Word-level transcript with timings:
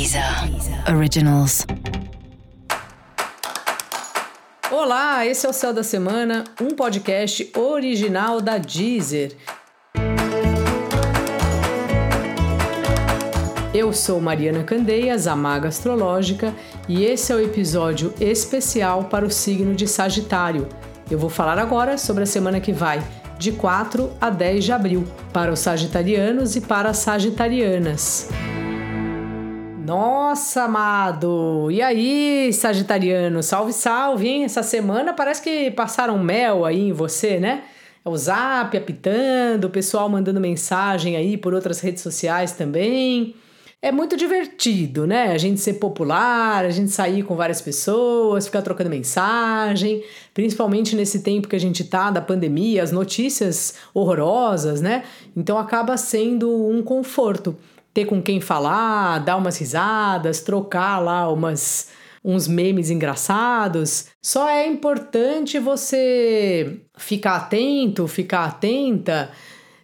Deezer 0.00 0.24
Originals. 0.96 1.66
Olá, 4.70 5.26
esse 5.26 5.44
é 5.44 5.50
o 5.50 5.52
Céu 5.52 5.74
da 5.74 5.82
Semana, 5.82 6.44
um 6.58 6.70
podcast 6.70 7.52
original 7.54 8.40
da 8.40 8.56
Deezer. 8.56 9.36
Eu 13.74 13.92
sou 13.92 14.22
Mariana 14.22 14.64
Candeias, 14.64 15.26
a 15.26 15.36
Maga 15.36 15.68
Astrológica, 15.68 16.54
e 16.88 17.04
esse 17.04 17.30
é 17.30 17.36
o 17.36 17.44
episódio 17.44 18.14
especial 18.18 19.04
para 19.04 19.26
o 19.26 19.30
signo 19.30 19.74
de 19.74 19.86
Sagitário. 19.86 20.66
Eu 21.10 21.18
vou 21.18 21.28
falar 21.28 21.58
agora 21.58 21.98
sobre 21.98 22.22
a 22.22 22.26
semana 22.26 22.58
que 22.58 22.72
vai, 22.72 23.02
de 23.38 23.52
4 23.52 24.10
a 24.18 24.30
10 24.30 24.64
de 24.64 24.72
abril, 24.72 25.06
para 25.30 25.52
os 25.52 25.60
sagitarianos 25.60 26.56
e 26.56 26.62
para 26.62 26.88
as 26.88 26.96
sagitarianas. 26.96 28.30
Nossa, 29.84 30.64
amado! 30.64 31.68
E 31.70 31.80
aí, 31.80 32.52
Sagitariano? 32.52 33.42
Salve, 33.42 33.72
salve, 33.72 34.28
hein? 34.28 34.44
Essa 34.44 34.62
semana 34.62 35.14
parece 35.14 35.42
que 35.42 35.70
passaram 35.70 36.18
mel 36.18 36.66
aí 36.66 36.88
em 36.88 36.92
você, 36.92 37.40
né? 37.40 37.64
É 38.04 38.08
o 38.08 38.16
zap 38.16 38.76
apitando, 38.76 39.64
o 39.64 39.70
pessoal 39.70 40.08
mandando 40.08 40.38
mensagem 40.38 41.16
aí 41.16 41.36
por 41.36 41.54
outras 41.54 41.80
redes 41.80 42.02
sociais 42.02 42.52
também. 42.52 43.34
É 43.82 43.90
muito 43.90 44.14
divertido, 44.18 45.06
né? 45.06 45.32
A 45.32 45.38
gente 45.38 45.58
ser 45.58 45.74
popular, 45.74 46.66
a 46.66 46.70
gente 46.70 46.90
sair 46.90 47.22
com 47.22 47.34
várias 47.34 47.62
pessoas, 47.62 48.44
ficar 48.44 48.60
trocando 48.60 48.90
mensagem, 48.90 50.04
principalmente 50.34 50.94
nesse 50.94 51.20
tempo 51.22 51.48
que 51.48 51.56
a 51.56 51.60
gente 51.60 51.84
tá 51.84 52.10
da 52.10 52.20
pandemia, 52.20 52.82
as 52.82 52.92
notícias 52.92 53.74
horrorosas, 53.94 54.82
né? 54.82 55.04
Então 55.34 55.58
acaba 55.58 55.96
sendo 55.96 56.50
um 56.68 56.82
conforto 56.82 57.56
ter 57.92 58.04
com 58.04 58.22
quem 58.22 58.40
falar, 58.40 59.18
dar 59.18 59.36
umas 59.36 59.58
risadas, 59.58 60.40
trocar 60.40 60.98
lá 60.98 61.30
umas 61.30 61.88
uns 62.24 62.46
memes 62.46 62.90
engraçados. 62.90 64.06
Só 64.22 64.48
é 64.48 64.66
importante 64.66 65.58
você 65.58 66.80
ficar 66.96 67.36
atento, 67.36 68.06
ficar 68.06 68.44
atenta. 68.44 69.30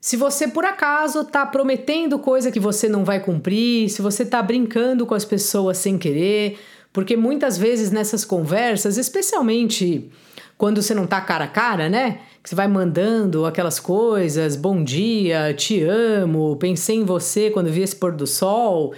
Se 0.00 0.16
você 0.16 0.48
por 0.48 0.64
acaso 0.64 1.24
tá 1.24 1.44
prometendo 1.44 2.18
coisa 2.18 2.50
que 2.50 2.60
você 2.60 2.88
não 2.88 3.04
vai 3.04 3.20
cumprir, 3.20 3.90
se 3.90 4.00
você 4.00 4.24
tá 4.24 4.40
brincando 4.40 5.04
com 5.04 5.14
as 5.14 5.24
pessoas 5.24 5.76
sem 5.78 5.98
querer, 5.98 6.58
porque 6.92 7.16
muitas 7.16 7.58
vezes 7.58 7.90
nessas 7.90 8.24
conversas, 8.24 8.96
especialmente 8.96 10.10
quando 10.56 10.82
você 10.82 10.94
não 10.94 11.06
tá 11.06 11.20
cara 11.20 11.44
a 11.44 11.48
cara, 11.48 11.88
né? 11.88 12.20
Que 12.42 12.48
você 12.48 12.54
vai 12.54 12.66
mandando 12.66 13.44
aquelas 13.44 13.78
coisas, 13.78 14.56
bom 14.56 14.82
dia, 14.82 15.52
te 15.52 15.82
amo, 15.82 16.56
pensei 16.56 16.96
em 16.96 17.04
você 17.04 17.50
quando 17.50 17.70
vi 17.70 17.82
esse 17.82 17.94
pôr 17.94 18.12
do 18.12 18.26
sol. 18.26 18.94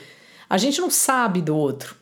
A 0.48 0.57
gente 0.57 0.81
não 0.81 0.91
sabe 0.91 1.43
do 1.43 1.57
outro. 1.57 1.97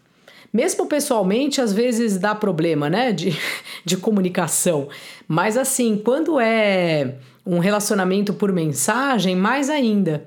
Mesmo 0.53 0.87
pessoalmente, 0.87 1.61
às 1.61 1.73
vezes 1.73 2.19
dá 2.19 2.35
problema, 2.35 2.91
né? 2.91 3.13
De, 3.13 3.35
de 3.85 3.97
comunicação. 3.97 4.89
Mas 5.27 5.57
assim, 5.57 5.97
quando 5.97 6.39
é 6.41 7.15
um 7.47 7.59
relacionamento 7.59 8.35
por 8.35 8.53
mensagem, 8.53 9.35
mais 9.35 9.71
ainda. 9.71 10.27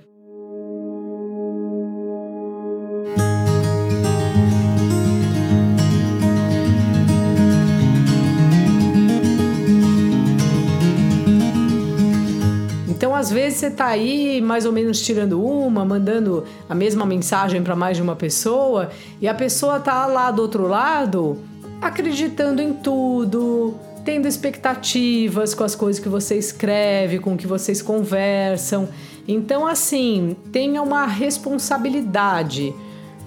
Vezes 13.34 13.60
você 13.60 13.72
tá 13.72 13.88
aí 13.88 14.40
mais 14.40 14.66
ou 14.66 14.72
menos 14.72 15.02
tirando 15.02 15.44
uma, 15.44 15.84
mandando 15.84 16.46
a 16.70 16.76
mesma 16.76 17.06
mensagem 17.06 17.62
para 17.62 17.76
mais 17.76 17.98
de 17.98 18.04
uma 18.04 18.16
pessoa 18.16 18.92
e 19.20 19.28
a 19.28 19.34
pessoa 19.34 19.80
tá 19.80 20.06
lá 20.06 20.32
do 20.32 20.42
outro 20.42 20.68
lado 20.68 21.38
acreditando 21.82 22.62
em 22.62 22.72
tudo, 22.72 23.74
tendo 24.06 24.28
expectativas 24.28 25.54
com 25.54 25.64
as 25.64 25.76
coisas 25.76 26.02
que 26.02 26.08
você 26.08 26.38
escreve, 26.38 27.20
com 27.20 27.36
que 27.36 27.46
vocês 27.46 27.82
conversam. 27.82 28.88
Então, 29.28 29.68
assim, 29.68 30.36
tenha 30.52 30.82
uma 30.82 31.06
responsabilidade 31.06 32.74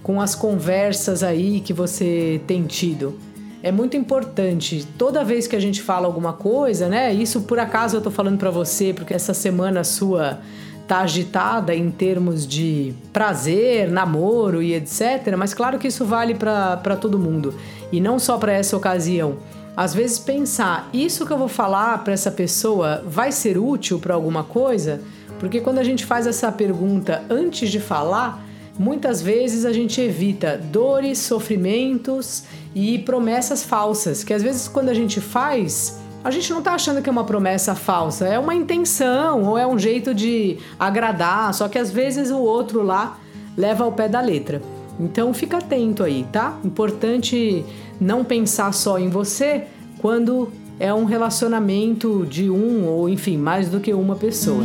com 0.02 0.20
as 0.20 0.34
conversas 0.34 1.22
aí 1.22 1.60
que 1.60 1.72
você 1.72 2.40
tem 2.46 2.62
tido 2.64 3.18
é 3.66 3.72
muito 3.72 3.96
importante. 3.96 4.86
Toda 4.96 5.24
vez 5.24 5.48
que 5.48 5.56
a 5.56 5.60
gente 5.60 5.82
fala 5.82 6.06
alguma 6.06 6.32
coisa, 6.32 6.88
né? 6.88 7.12
Isso 7.12 7.40
por 7.40 7.58
acaso 7.58 7.96
eu 7.96 8.00
tô 8.00 8.12
falando 8.12 8.38
para 8.38 8.48
você, 8.48 8.92
porque 8.92 9.12
essa 9.12 9.34
semana 9.34 9.82
sua 9.82 10.38
tá 10.86 11.00
agitada 11.00 11.74
em 11.74 11.90
termos 11.90 12.46
de 12.46 12.94
prazer, 13.12 13.90
namoro 13.90 14.62
e 14.62 14.72
etc. 14.72 15.34
Mas 15.36 15.52
claro 15.52 15.80
que 15.80 15.88
isso 15.88 16.04
vale 16.04 16.32
para 16.36 16.96
todo 17.00 17.18
mundo 17.18 17.52
e 17.90 18.00
não 18.00 18.20
só 18.20 18.38
para 18.38 18.52
essa 18.52 18.76
ocasião. 18.76 19.38
Às 19.76 19.92
vezes 19.92 20.16
pensar, 20.16 20.88
isso 20.92 21.26
que 21.26 21.32
eu 21.32 21.38
vou 21.38 21.48
falar 21.48 22.04
para 22.04 22.12
essa 22.12 22.30
pessoa 22.30 23.02
vai 23.04 23.32
ser 23.32 23.58
útil 23.58 23.98
para 23.98 24.14
alguma 24.14 24.44
coisa? 24.44 25.02
Porque 25.40 25.60
quando 25.60 25.80
a 25.80 25.84
gente 25.84 26.06
faz 26.06 26.24
essa 26.24 26.52
pergunta 26.52 27.24
antes 27.28 27.68
de 27.68 27.80
falar, 27.80 28.45
muitas 28.78 29.22
vezes 29.22 29.64
a 29.64 29.72
gente 29.72 30.00
evita 30.00 30.56
dores, 30.56 31.18
sofrimentos 31.18 32.44
e 32.74 32.98
promessas 32.98 33.64
falsas, 33.64 34.22
que 34.22 34.34
às 34.34 34.42
vezes 34.42 34.68
quando 34.68 34.88
a 34.88 34.94
gente 34.94 35.20
faz, 35.20 35.98
a 36.22 36.30
gente 36.30 36.52
não 36.52 36.60
tá 36.60 36.72
achando 36.72 37.00
que 37.00 37.08
é 37.08 37.12
uma 37.12 37.24
promessa 37.24 37.74
falsa, 37.74 38.26
é 38.26 38.38
uma 38.38 38.54
intenção 38.54 39.44
ou 39.44 39.58
é 39.58 39.66
um 39.66 39.78
jeito 39.78 40.12
de 40.12 40.58
agradar, 40.78 41.54
só 41.54 41.68
que 41.68 41.78
às 41.78 41.90
vezes 41.90 42.30
o 42.30 42.38
outro 42.38 42.82
lá 42.82 43.18
leva 43.56 43.84
ao 43.84 43.92
pé 43.92 44.08
da 44.08 44.20
letra. 44.20 44.60
Então 44.98 45.32
fica 45.32 45.58
atento 45.58 46.02
aí, 46.02 46.26
tá? 46.32 46.58
Importante 46.64 47.64
não 48.00 48.24
pensar 48.24 48.72
só 48.72 48.98
em 48.98 49.08
você 49.08 49.64
quando 49.98 50.50
é 50.78 50.92
um 50.92 51.04
relacionamento 51.04 52.26
de 52.26 52.50
um 52.50 52.86
ou 52.86 53.08
enfim, 53.08 53.36
mais 53.36 53.68
do 53.68 53.80
que 53.80 53.92
uma 53.92 54.16
pessoa. 54.16 54.62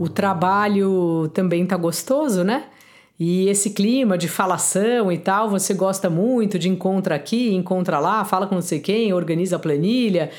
O 0.00 0.08
trabalho 0.08 1.30
também 1.34 1.66
tá 1.66 1.76
gostoso, 1.76 2.42
né? 2.42 2.64
E 3.18 3.50
esse 3.50 3.68
clima 3.68 4.16
de 4.16 4.28
falação 4.28 5.12
e 5.12 5.18
tal, 5.18 5.50
você 5.50 5.74
gosta 5.74 6.08
muito 6.08 6.58
de 6.58 6.70
encontra 6.70 7.14
aqui, 7.14 7.54
encontra 7.54 7.98
lá, 7.98 8.24
fala 8.24 8.46
com 8.46 8.54
não 8.54 8.62
sei 8.62 8.80
quem, 8.80 9.12
organiza 9.12 9.56
a 9.56 9.58
planilha, 9.58 10.30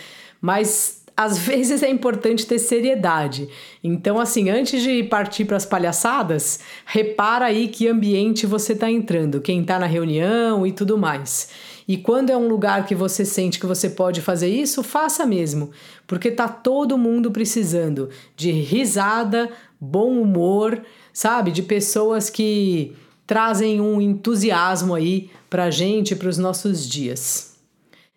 mas 0.42 1.04
às 1.16 1.38
vezes 1.46 1.84
é 1.84 1.90
importante 1.92 2.48
ter 2.48 2.58
seriedade. 2.58 3.48
Então, 3.84 4.20
assim, 4.20 4.50
antes 4.50 4.82
de 4.82 5.04
partir 5.04 5.46
para 5.46 5.58
as 5.58 5.66
palhaçadas, 5.68 6.62
repara 6.84 7.46
aí 7.46 7.68
que 7.68 7.88
ambiente 7.88 8.48
você 8.48 8.74
está 8.74 8.90
entrando, 8.90 9.42
quem 9.42 9.62
está 9.62 9.78
na 9.78 9.86
reunião 9.86 10.66
e 10.66 10.72
tudo 10.72 10.98
mais. 10.98 11.52
E 11.92 11.98
quando 11.98 12.30
é 12.30 12.38
um 12.38 12.48
lugar 12.48 12.86
que 12.86 12.96
você 12.96 13.26
sente 13.26 13.60
que 13.60 13.66
você 13.66 13.90
pode 13.90 14.22
fazer 14.22 14.48
isso, 14.48 14.82
faça 14.82 15.26
mesmo, 15.26 15.72
porque 16.08 16.32
tá 16.32 16.48
todo 16.48 16.98
mundo 16.98 17.32
precisando 17.32 18.10
de 18.34 18.50
risada, 18.50 19.52
bom 19.78 20.22
humor, 20.22 20.82
sabe? 21.12 21.52
De 21.52 21.62
pessoas 21.62 22.30
que 22.30 22.96
trazem 23.28 23.82
um 23.82 24.00
entusiasmo 24.00 24.96
aí 24.96 25.30
pra 25.50 25.70
gente, 25.70 26.16
para 26.16 26.30
os 26.30 26.38
nossos 26.38 26.88
dias. 26.88 27.58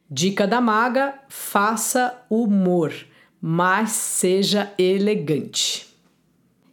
Dica 0.09 0.47
da 0.47 0.61
maga: 0.61 1.13
faça 1.29 2.17
humor, 2.31 2.95
mas 3.43 3.91
seja 3.91 4.73
elegante. 4.79 5.94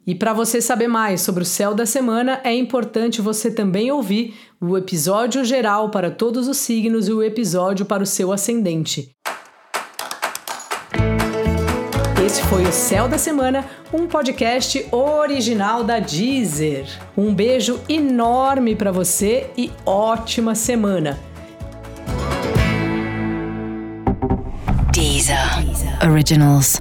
E 0.06 0.16
para 0.16 0.34
você 0.34 0.60
saber 0.60 0.88
mais 0.88 1.22
sobre 1.22 1.44
o 1.44 1.46
céu 1.46 1.76
da 1.76 1.86
semana, 1.86 2.42
é 2.44 2.54
importante 2.56 3.22
você 3.22 3.52
também 3.52 3.92
ouvir 3.92 4.36
o 4.60 4.76
episódio 4.76 5.46
geral 5.46 5.92
para 5.92 6.10
todos 6.10 6.48
os 6.48 6.58
signos 6.58 7.08
e 7.08 7.14
o 7.14 7.22
episódio 7.22 7.86
para 7.86 8.02
o 8.02 8.06
seu 8.06 8.32
ascendente. 8.32 9.16
Esse 12.26 12.42
foi 12.44 12.64
o 12.64 12.72
Céu 12.72 13.08
da 13.08 13.18
Semana, 13.18 13.66
um 13.94 14.08
podcast 14.08 14.88
original 14.92 15.84
da 15.84 16.00
Deezer. 16.00 16.86
Um 17.16 17.34
beijo 17.34 17.80
enorme 17.88 18.76
para 18.76 18.92
você 18.92 19.52
e 19.56 19.70
ótima 19.86 20.56
semana. 20.56 21.20
Deezer, 24.94 25.64
Deezer. 25.64 26.10
Originals. 26.10 26.80